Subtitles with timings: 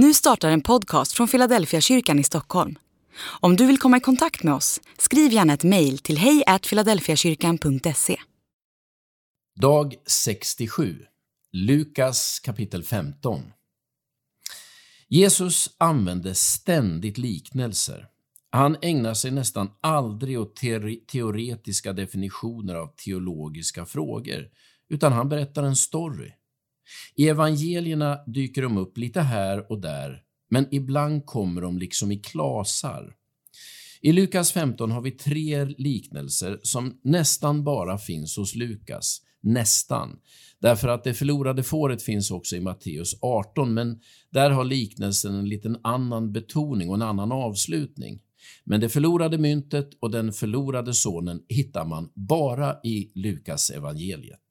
[0.00, 2.78] Nu startar en podcast från Philadelphia kyrkan i Stockholm.
[3.40, 8.16] Om du vill komma i kontakt med oss, skriv gärna ett mejl till hejfiladelfiakyrkan.se.
[9.60, 11.06] Dag 67,
[11.52, 13.42] Lukas kapitel 15.
[15.08, 18.06] Jesus använde ständigt liknelser.
[18.50, 20.56] Han ägnar sig nästan aldrig åt
[21.06, 24.48] teoretiska definitioner av teologiska frågor,
[24.88, 26.32] utan han berättar en story.
[27.14, 32.16] I evangelierna dyker de upp lite här och där, men ibland kommer de liksom i
[32.16, 33.14] klasar.
[34.00, 39.22] I Lukas 15 har vi tre liknelser som nästan bara finns hos Lukas.
[39.40, 40.18] Nästan.
[40.60, 45.48] Därför att det förlorade fåret finns också i Matteus 18, men där har liknelsen en
[45.48, 48.20] liten annan betoning och en annan avslutning.
[48.64, 54.47] Men det förlorade myntet och den förlorade sonen hittar man bara i Lukas evangeliet.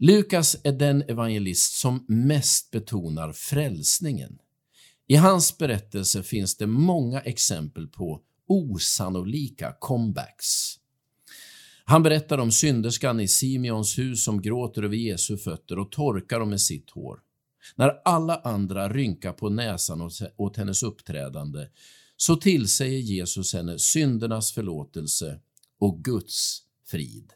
[0.00, 4.38] Lukas är den evangelist som mest betonar frälsningen.
[5.06, 10.74] I hans berättelse finns det många exempel på osannolika comebacks.
[11.84, 16.50] Han berättar om synderskan i Simeons hus som gråter över Jesu fötter och torkar dem
[16.50, 17.20] med sitt hår.
[17.76, 21.66] När alla andra rynkar på näsan åt hennes uppträdande
[22.16, 25.40] så tillsäger Jesus henne syndernas förlåtelse
[25.78, 27.32] och Guds frid.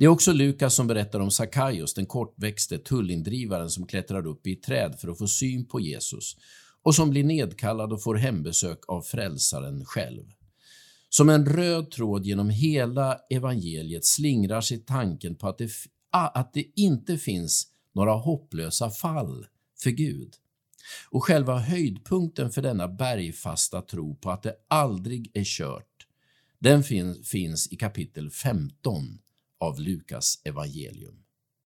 [0.00, 4.52] Det är också Lukas som berättar om Sackaios, den kortväxte tullindrivaren som klättrar upp i
[4.52, 6.36] ett träd för att få syn på Jesus
[6.82, 10.24] och som blir nedkallad och får hembesök av frälsaren själv.
[11.08, 15.70] Som en röd tråd genom hela evangeliet slingrar sig tanken på att det,
[16.10, 19.46] att det inte finns några hopplösa fall
[19.82, 20.34] för Gud.
[21.10, 26.06] Och själva höjdpunkten för denna bergfasta tro på att det aldrig är kört,
[26.58, 26.84] den
[27.24, 29.18] finns i kapitel 15
[29.60, 31.29] av Lukas evangelium.